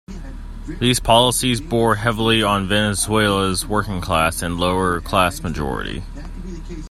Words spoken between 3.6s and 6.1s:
working class and lower class majority.